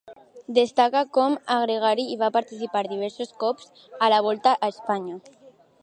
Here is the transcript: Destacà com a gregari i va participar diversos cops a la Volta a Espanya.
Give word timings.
Destacà 0.57 1.03
com 1.17 1.35
a 1.55 1.57
gregari 1.65 2.05
i 2.13 2.17
va 2.23 2.31
participar 2.39 2.83
diversos 2.89 3.37
cops 3.45 3.71
a 4.07 4.11
la 4.15 4.25
Volta 4.31 4.57
a 4.69 4.73
Espanya. 4.77 5.21